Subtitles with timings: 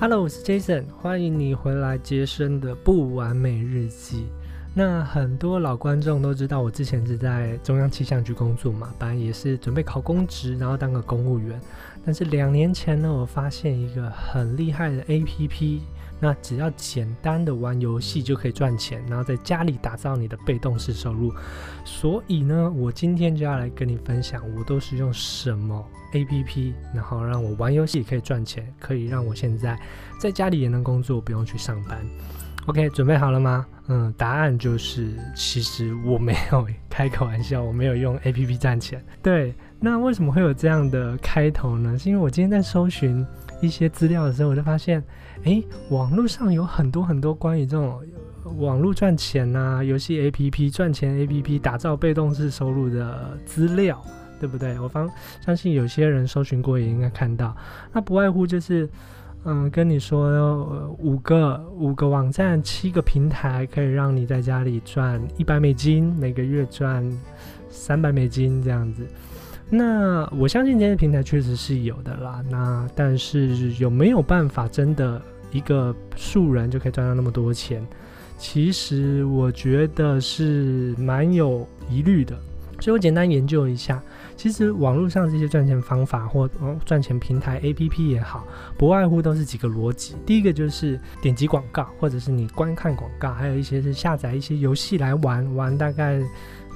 [0.00, 4.26] Hello，我是 Jason，欢迎你回来杰森的不完美日记。
[4.72, 11.60] 那很多老观众都知道，我之前是在中央气象局工作嘛，本来也是准备考公职，然后当个公务员。
[12.04, 15.80] 但是两年前呢，我发现一个很厉害的 APP。
[16.20, 21.32] 那只要简单的玩游戏就可以赚钱，然后在家里打造你的被动式收入。
[21.84, 29.78] 所以呢，我今天就要来跟你分享，我都是用什么 APP，然后让我玩游戏可以赚钱，可以让我现在
[30.18, 31.98] 在家里也能工作，不用去上班。
[32.66, 33.66] OK，准备好了吗？
[33.86, 39.02] 嗯，答案就是，其实我没有开个玩笑，我没有用 APP 赚钱。
[39.22, 41.98] 对，那为什么会有这样的开头呢？
[41.98, 43.26] 是因为我今天在搜寻
[43.60, 45.02] 一些资料的时候，我就发现。
[45.44, 48.02] 诶，网络上有很多很多关于这种
[48.58, 54.04] 网络赚钱呐、游戏 A P P 赚钱 A P P 打造被动式收入的资料，
[54.40, 54.76] 对不对？
[54.80, 55.08] 我方
[55.46, 57.56] 相信有些人搜寻过也应该看到。
[57.92, 58.90] 那不外乎就是，
[59.44, 67.08] 嗯，跟你说五个五个网站、七个平台，可以让你在家里赚一百美金，每个月赚
[67.70, 69.06] 三百美金这样子。
[69.70, 72.42] 那我相信这些平台确实是有的啦。
[72.50, 77.86] 那但是有没有办法真的一个素人就可以赚到那么多钱？
[78.38, 82.34] 其实我觉得是蛮有疑虑的。
[82.80, 84.00] 所以我简单研究一下，
[84.36, 86.48] 其实网络上这些赚钱方法或
[86.86, 88.46] 赚钱平台 APP 也好，
[88.78, 90.14] 不外乎都是几个逻辑。
[90.24, 96.22] 第一个就是点击广告，或者是你观看广告，还有一些是下载一些游戏来玩玩，大概。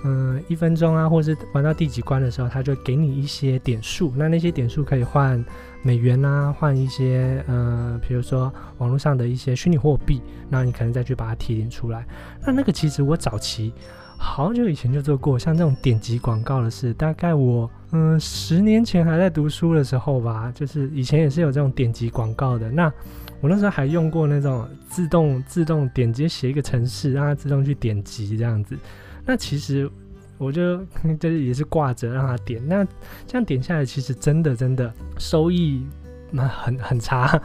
[0.05, 4.13] 嗯，一分钟啊，或者是玩到第几关的时候，他就给你一些点数。
[4.17, 5.43] 那那些点数可以换
[5.83, 10.21] 美元啊，换一些呃，比如说网络上的一些虚拟货币。
[10.49, 12.07] 那你可能再去把它提领出来。
[12.47, 13.73] 那那个其实我早期
[14.19, 22.71] 好久以前就做过，像这种点击广告的事，大概我嗯十年前还在读书的时候吧，就是以前也是有这种点击广告的。
[22.71, 22.93] 那
[23.41, 28.77] 我那时候还用过那种自动自动点击写一个程式，让它自动去点击这样子。
[29.25, 29.91] 那其实
[30.39, 30.79] 我就
[31.21, 32.85] 就是也是挂着让他点，那
[33.27, 35.87] 这样点下来，其实真的真的收益
[36.31, 37.41] 那很很差。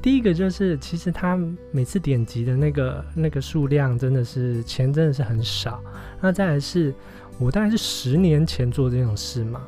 [0.00, 1.38] 第一个就是其实他
[1.72, 5.82] 每次点击的那个那个数量真的是钱真的是很少。
[6.20, 6.94] 那再来是
[7.38, 9.60] 我大概是十年前做这种事嘛，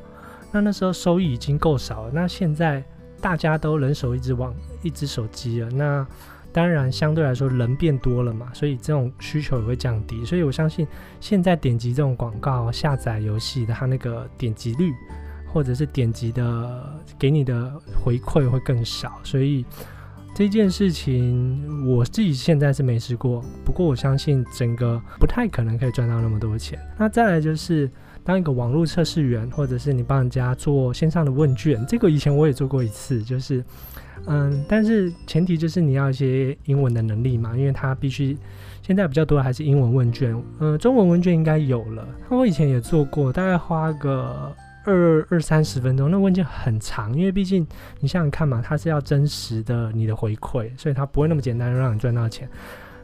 [0.50, 2.12] 那那时候收益已经够少了。
[2.12, 2.82] 那现在
[3.21, 6.06] 大家都人手一只网一只手机了，那。
[6.53, 10.25] 当然，相对来说人变多了嘛，所以这种需求也会降低。
[10.25, 10.84] 所以我相信，
[11.21, 14.93] 现在点击这种广告、下载游戏的，它那个点击率，
[15.47, 17.72] 或者是点击的给你的
[18.03, 19.21] 回馈会更少。
[19.22, 19.65] 所以
[20.34, 23.44] 这件事情，我自己现在是没试过。
[23.65, 26.77] 不过我相信，整个不太可能可以赚到那么多钱。
[26.99, 27.89] 那再来就是
[28.25, 33.65] 当一个网络测试员，或者是你帮人家做线上的问卷，这个以前我也做过一次，就是。
[34.27, 38.37] 嗯，但是前提就是你要一些英文的能力嘛，因为它必须
[38.83, 42.07] 现在比较多的还是英文问卷，嗯，中文问卷应该有了。
[42.29, 44.55] 我以前也做过，大概花个
[44.85, 47.67] 二二三十分钟，那问卷很长，因为毕竟
[48.01, 52.49] 你想想看嘛，它是要真实的你的回馈，所以它不会那么简单让你赚到钱。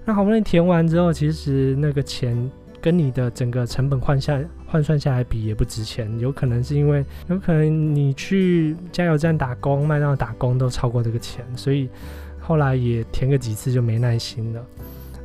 [0.04, 2.50] 那好不容易填完之后，其实那个钱。
[2.80, 11.88] 跟你的整个成本换下换算下来比也不值钱，有可能是因为有可能你去加油站打工、麦当劳打工都超过这个钱，所以
[12.40, 14.64] 后来也填个几次就没耐心了。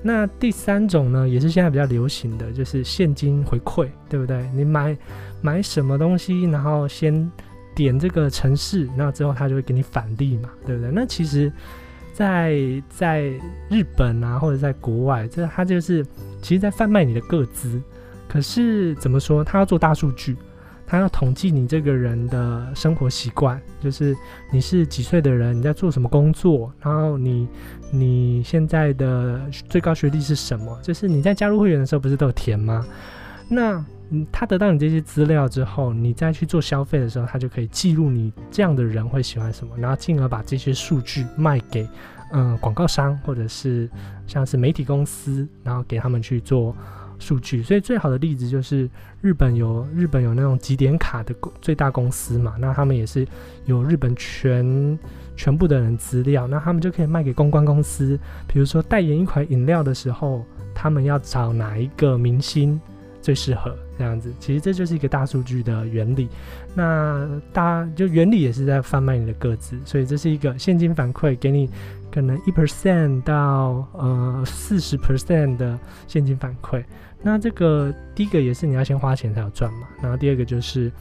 [0.01, 4.49] 那第三种呢，也是现在比较流行的，就是现金回馈，对不对？
[4.53, 4.97] 你买
[5.41, 7.31] 买什么东西，然后先
[7.75, 10.91] 点这个城市，那之后他就会给你返利嘛，对不对？
[10.91, 11.51] 那其实。
[12.13, 12.59] 在
[12.89, 13.31] 在
[13.69, 16.05] 日本啊，或者在国外，这他就是，
[16.41, 17.81] 其实，在贩卖你的个资。
[18.27, 20.35] 可是怎么说，他要做大数据，
[20.87, 24.15] 他要统计你这个人的生活习惯，就是
[24.51, 27.47] 你是几岁的人，你在做什么工作，然后你
[27.91, 30.79] 你现在的最高学历是什么？
[30.81, 32.85] 就是你在加入会员的时候，不是都有填吗？
[33.47, 33.83] 那。
[34.29, 41.87] 他得到你这些资料之后，你再去做消费的时候，他就可以记录你这样的人会喜欢什么，然后进而把这些数据卖给
[42.31, 43.89] 嗯广告商或者是
[44.27, 46.75] 像是媒体公司，然后给他们去做
[47.19, 47.61] 数据。
[47.63, 48.89] 所以最好的例子就是
[49.21, 53.27] 日本有日本有那种几点卡的最大公司嘛，那他们也是
[53.65, 54.97] 有日本全
[55.35, 62.79] 全部的人资料，那他们就可以卖给公关公司，比如说代言一款饮料的时候，他们要找哪一个明星。
[63.23, 66.27] 最适合这样子，其实这就是一个大数据的原理。
[66.73, 71.69] 那大就原理也是在贩卖你的个资，所以这是一个现金反馈，给你
[72.11, 75.77] 可能一 percent 到呃四十 percent 的
[76.07, 76.83] 现金反馈。
[77.21, 79.87] 那这个第一个也是你要先花钱才有赚嘛。
[80.01, 80.91] 然后第二个就是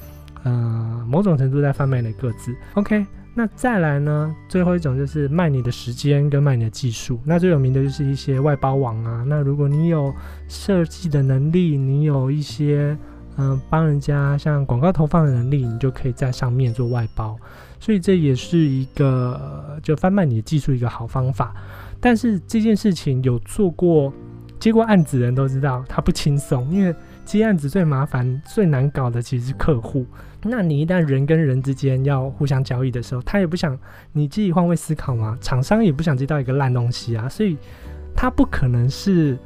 [0.42, 2.54] 呃某种程度在贩卖你的个资。
[2.74, 7.20] OK，那再来呢，最后一种就是卖你的时间跟卖你的技术。
[7.24, 9.24] 那最有名的就是一些外包网啊。
[9.26, 10.12] 那如果你有
[10.48, 12.96] 设计的能力，你有一些
[13.36, 17.38] 嗯帮人家像广告投放的能力，你就可以在上面做外包。
[17.78, 21.54] 所以这也是一个就贩卖你的技术一个好方法。
[22.00, 24.12] 但是这件事情有做过
[24.58, 26.94] 接过案子的人都知道，它不轻松，因为
[27.30, 30.04] 接案子最麻烦、最难搞的其实是客户。
[30.42, 33.78] 那你一旦人跟人之间要互相交易的时候，他也不想
[34.10, 37.56] 你自己换位思考嘛，厂商也不想接到一个烂东西啊，所以
[38.16, 39.38] 他不可能是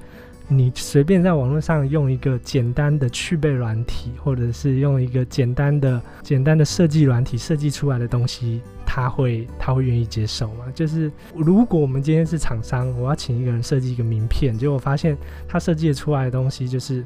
[0.48, 10.64] 你随便在网络上用一个简单的去背软体，或者是用一个简单的简单的设计软体设计出来的东西，他会他会愿意接受吗？
[10.74, 15.14] 就是如果我们今天是厂商，我要请一个人设计一个名片，结果发现
[15.46, 17.04] 他设计出来的东西就是。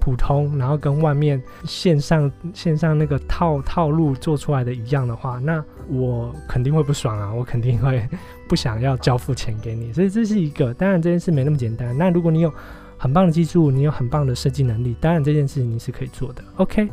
[0.00, 7.32] 普通，然后跟外面线上线上那个套套路做出来的一样的话，那我肯定会不爽啊！
[7.32, 8.08] 我肯定会
[8.48, 9.92] 不想要交付钱给你。
[9.92, 11.96] 所以这是一个，当然这件事没那么简单。
[11.96, 12.52] 那如果你有
[12.96, 16.42] 很棒的技术，你有很棒的设计能力，当然这件事你是可以做的。
[16.56, 16.88] OK，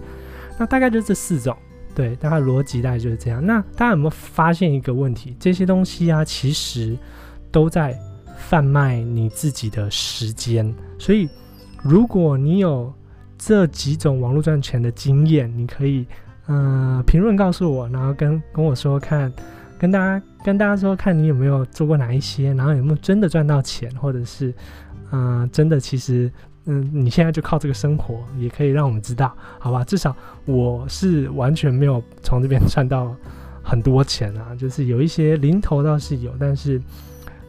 [0.57, 1.55] 那大概就这四种，
[1.93, 3.45] 对，大概逻辑大概就是这样。
[3.45, 5.35] 那大家有没有发现一个问题？
[5.39, 6.97] 这些东西啊，其实
[7.51, 7.97] 都在
[8.37, 11.29] 贩卖你自己的时间，所以。
[11.85, 12.91] 如果你有
[13.37, 16.03] 这几种网络赚钱的经验，你可以
[16.47, 19.31] 嗯评论告诉我，然后跟跟我说看，
[19.77, 24.51] 跟大家跟大家说看你有没有做过哪一些，然后有没有真的赚到钱，或者是
[25.11, 26.31] 嗯真的其实
[26.65, 29.83] 嗯你现在就靠这个生活，也可以让我们知道，好吧？
[29.83, 30.15] 至少
[30.45, 33.15] 我是完全没有从这边赚到
[33.61, 36.81] 很多钱啊，就是有一些零头倒是有，但是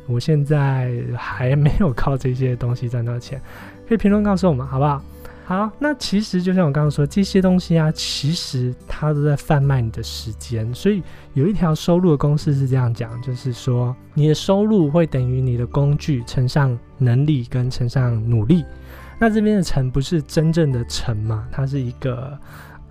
[0.06, 3.40] 我现在还没有靠这些东西赚到钱。
[3.88, 5.02] 可以评论告诉我们好不好？
[5.44, 10.74] 好，那其实就像我刚刚说，这些东西啊，其实它都在贩卖你的时间。
[10.74, 11.02] 所以
[11.34, 18.64] 有一条收入的公式是这样讲，就是说你的收入会等于你的工具乘上能力跟乘上努力。
[19.20, 21.46] 那这边的乘不是真正的乘嘛？
[21.52, 22.38] 它是一个。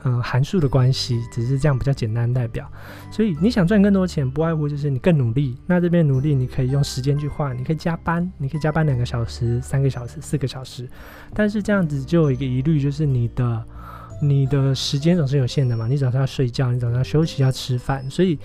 [0.07, 2.71] 嗯，函数的关系只是这样比较简单代表，
[3.11, 5.57] 所以你想赚更多钱，不外乎就是你更努力。
[5.65, 10.87] 那这边努力，你可以用时间去换，你可以加班，你可以加班两个小时、三个小时、四个小时。
[11.33, 13.65] 但是这样子就有一个疑虑，就是你的
[14.21, 18.37] 你的时间总是有限的嘛，你早上要睡觉，你早上要休息要吃饭，所以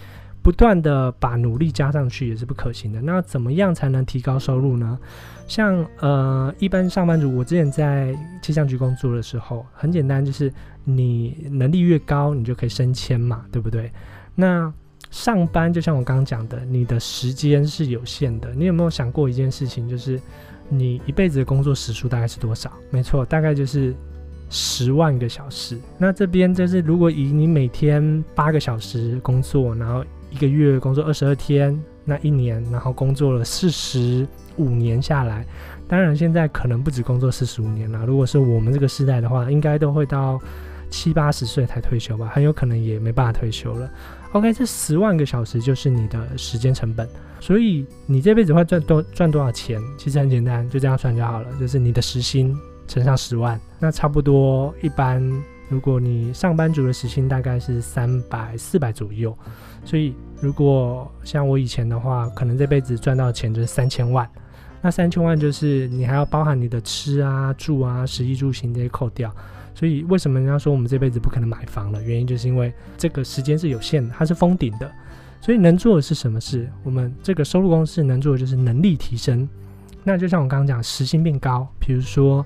[0.42, 3.02] 不断的把努力加上去也是不可行的。
[3.02, 4.98] 那怎么样才能提高收入呢？
[5.46, 10.50] 像呃，一般上班族，我之前在气象局工作的时候，很简单，就是
[10.84, 13.90] 你能力越高，你就可以升迁嘛，对不对？
[14.34, 14.72] 那
[15.10, 18.54] 上班就像我刚刚讲的，你的时间是有限的。
[18.54, 20.20] 你有没有想过一件事情，就是
[20.68, 22.72] 你一辈子的工作时数大概是多少？
[22.90, 23.94] 没错，大概就是
[24.48, 25.78] 十万个小时。
[25.98, 34.26] 那这边就是，如果以你每天八个小时工作，然后一个月工作二十二天，那一年，然后工作了四十。
[34.56, 35.46] 五年下来，
[35.88, 38.04] 当然现在可能不止工作四十五年了。
[38.04, 40.38] 如果是我们这个时代的话，应该都会到
[40.90, 43.90] 七八十岁才退休吧，很有可能也没办法退休了。
[44.32, 47.08] OK，这十万个小时就是你的时间成本，
[47.40, 49.80] 所以你这辈子会赚多赚多少钱？
[49.96, 52.56] 其实很简单，就这样算就好了，就是你的时薪
[52.86, 55.22] 乘上十万，那差不多一般。
[55.68, 59.36] 如果你上班族的时薪大概是三百四百左右，
[59.84, 64.28] 所以如果像我以前的话，可能这辈子赚到钱就是三千万。
[64.82, 69.32] 那三千万就是你还要包含你的吃啊、住啊、食衣住行这些扣掉。
[69.80, 72.02] 所以为什么人家说我们这辈子不可能买房了？
[72.02, 74.92] 原因就是因为这个时间是有限的，它是封顶的。
[75.40, 76.68] 所以能做的是什么事？
[76.84, 79.48] 我们这个收入公式能做的就是能力提升。
[80.04, 82.44] 那就像我刚刚讲，时薪变高，比如说。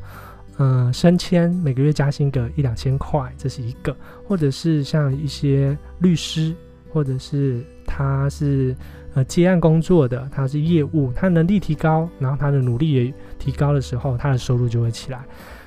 [0.57, 3.93] 嗯，升迁每个月加薪个一两千块，这是一个；
[4.25, 6.55] 或者是像一些律师，
[6.93, 8.73] 或者是他是
[9.15, 15.25] 呃接案工作的，他是业务，他能力提高，然后他的努力也提高的时候，他的收入就会起来。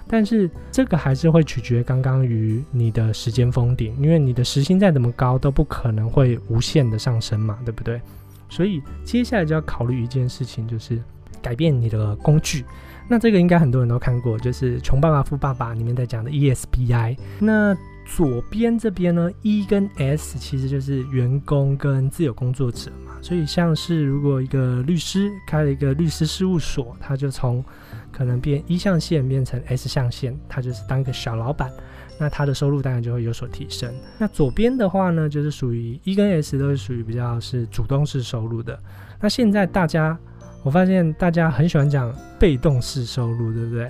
[0.08, 8.02] 但是这个还是会取决刚刚于你的时间封顶，因为你的时薪再怎么高都不可能会无限的上升嘛，对不对？
[8.50, 10.98] 所以接下来就要考虑一件事情，就是
[11.42, 12.64] 改变你的工具。
[13.10, 17.18] 那这个应该很多人都看过，就是《穷爸爸富爸爸》里面在讲的 ESBI。
[17.40, 17.76] 那
[18.16, 23.12] 左边这边呢，E 跟 S 其实就是员工跟自由工作者嘛。
[23.22, 27.64] 所以像是如果一个律师开了一个律师事务所，他就从
[28.12, 31.72] 可能变一象限变成 S 象限，他就是当个小老板，
[32.20, 33.94] 那他的收入当然就会有所提升。
[34.18, 38.80] 那左边的话呢，就是属于 E 跟 S 都是属于比较是主动式收入的。
[39.20, 40.18] 那现在大家。
[40.64, 43.90] 我发现大家很喜欢讲被动式收入，对不对？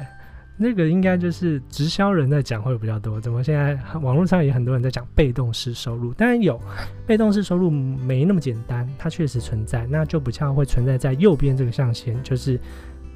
[0.60, 3.22] 那个应该就是直销人在讲会比较多。
[3.22, 6.12] 怎么现在网络上也很多人在讲被动式收入？
[6.16, 6.60] 当然有，
[7.06, 12.60] 被动式收入没那么简单，它确实存在，那就不像会存在在右边这个象限，就是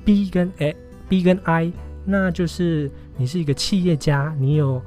[0.05, 1.73] B 跟 A，B 跟 I，
[2.05, 4.79] 那就是你是一个企业家，你有，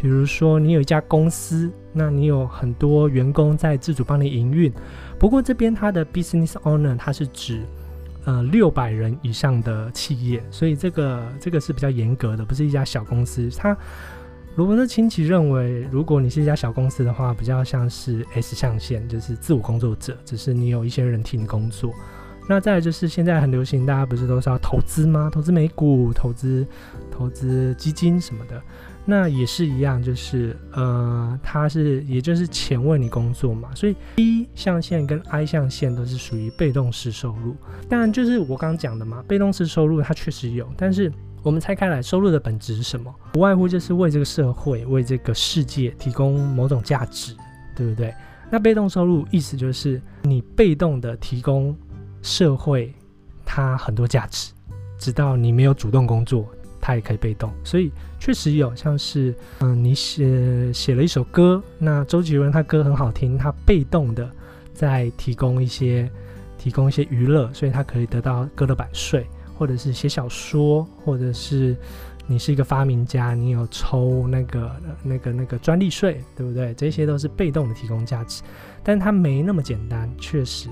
[0.00, 4.72] 比如说你有一家公司，那你有很多员工在自主帮你营运。
[5.18, 7.62] 不过这边它的 business owner 它是指。
[8.28, 13.48] 呃，六百人以上的企业，所以这个这个是比较严格的，不是一家小公司。
[13.56, 13.74] 他
[14.54, 21.94] 罗伯特清崎认为，如果你是一家小公司的话，比较像是 S 象限，就是自我工作者，只是你有一些人替你工作。
[22.46, 25.30] 那再就是现在很流行，大家不是都是要投资吗？
[25.32, 26.66] 投资美股、投资
[27.10, 28.62] 投资基金什么的。
[29.10, 37.56] 那也是一样，就是呃，它是也就是钱为你工作嘛，所以 B 象限跟 I 象限都是属于被动式收入。
[37.88, 41.10] 当然，就是我刚刚讲的嘛，被动式收入它确实有，但是
[41.42, 43.10] 我们拆开来，收入的本质是什么？
[43.32, 47.34] 不外乎就是为这个社会、为这个世界提供某种价值，
[47.74, 48.14] 对不对？
[48.50, 51.74] 那被动收入意思就是你被动的提供
[52.20, 52.94] 社会
[53.42, 54.52] 它很多价值，
[54.98, 56.46] 直到你没有主动工作。
[56.88, 64.26] 它也可以被动，所以确实有像是，嗯，你写写了一首歌，那周杰伦他歌很好听，他被动的
[64.72, 66.10] 在提供一些
[66.56, 71.76] 提供一些娱乐，所以他可以得到歌的版税，或者是写小说，或者是
[72.26, 76.72] 你是一个发明家，你有抽那个那个那个专利税，对不对？
[76.72, 78.42] 这些都是被动的提供价值，
[78.82, 80.70] 但它没那么简单，确实，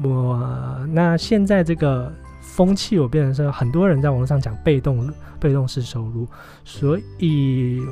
[0.00, 2.14] 我那现在这个。
[2.46, 6.26] 风气有变成是很多人在网络上讲被动被动式收入，
[6.64, 7.82] 所以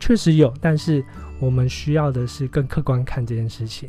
[0.00, 1.04] 确实有，但是
[1.38, 3.88] 我们需要的是更客观看这件事情。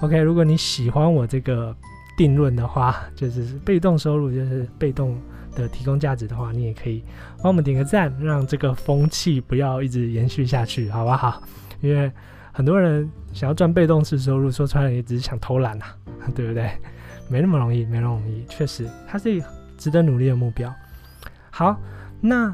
[0.00, 1.76] OK，如果你喜欢我这个
[2.16, 5.18] 定论的话，就是被动收入就是被动
[5.54, 7.02] 的提供价值的话，你也可以
[7.42, 11.42] 帮我们点个赞，让这个风气不要一直延续下去，好不好？
[11.80, 12.10] 因为
[12.52, 15.96] 很多人想要赚被动式收入，说出来也只是想偷懒啊，
[16.34, 16.70] 对不对？
[17.28, 19.42] 没那么容易，没那么容易，确实它是。
[19.78, 20.74] 值得努力的目标。
[21.52, 21.80] 好，
[22.20, 22.52] 那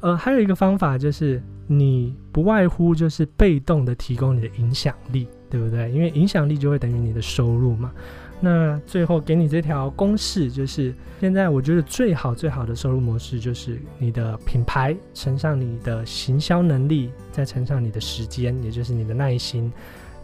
[0.00, 5.88] 呃，还有一个方法就是，你不外乎就是被动的提供你的影响力，对不对？
[5.92, 7.92] 因为影响力就会等于你的收入嘛。
[8.40, 19.72] 那最后给你这条公式，就是现在我觉得最好最好的收入模式，就是你的品牌乘上你的行销能力，再乘上你的时间，也就是你的耐心。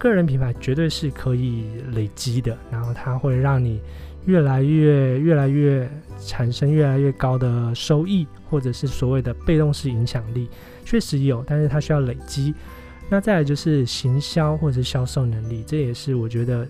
[0.01, 3.81] 个人品牌绝对是可以累积的，然后它会让你。
[4.27, 5.91] 越来越、越来越
[6.27, 10.47] 产生越来越高的收益，或者是所谓的被动式影响力，
[10.85, 12.55] 确实有，但是它需要累积。
[13.09, 16.69] 那再来就是行销或者销售能力，这也是我觉得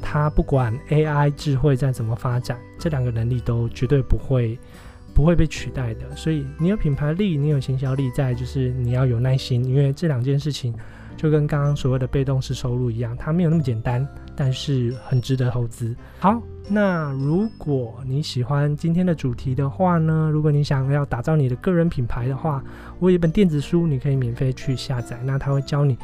[0.00, 4.56] 它不管 AI 智慧再怎么发展，这两个能力都绝对不会
[5.12, 6.14] 不会被取代的。
[6.14, 10.72] 所以你有品牌力，你有行销力，再就是你要有耐心，因为这两件事情
[11.16, 14.06] 就跟刚刚所谓的被动式收入一样，它没有那么简单。
[14.34, 15.94] 但是很值得投资。
[16.18, 20.30] 好，那如果你喜欢今天的主题的话呢？
[20.32, 22.64] 如果你想要打造你的个人品牌的话，
[22.98, 25.20] 我有一本电子书，你可以免费去下载。
[25.22, 25.98] 那它会教你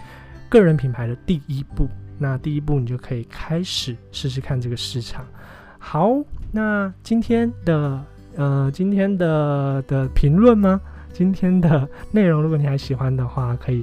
[0.50, 1.88] 个人品牌的第一步。
[2.18, 5.24] 那第一步你就可以开始试试看这个市场。
[5.78, 6.14] 好，
[6.52, 8.04] 那今天的
[8.36, 10.78] 呃今天的的评论吗？
[11.14, 13.82] 今天的内容，如果你还喜欢的话，可以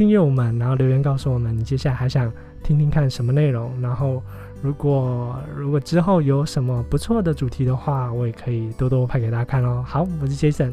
[0.00, 2.32] 订阅我们，然后留言告诉我们你接下来还想。
[2.62, 4.22] 听听看什么内容，然后
[4.62, 9.84] 如果如果之后有什么不错的主题的话，我也可以多多拍给大家看哦。
[9.86, 10.72] 好，我是 Jason。